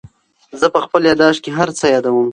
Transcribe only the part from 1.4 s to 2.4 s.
کې هر څه یادوم.